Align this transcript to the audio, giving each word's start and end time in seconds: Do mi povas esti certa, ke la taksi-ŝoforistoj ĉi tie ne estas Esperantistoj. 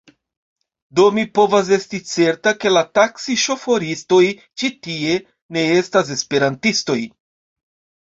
Do 0.99 1.03
mi 1.17 1.25
povas 1.39 1.69
esti 1.77 1.99
certa, 2.13 2.55
ke 2.65 2.73
la 2.73 2.83
taksi-ŝoforistoj 3.01 4.25
ĉi 4.41 4.75
tie 4.89 5.23
ne 5.55 5.69
estas 5.79 6.15
Esperantistoj. 6.21 7.01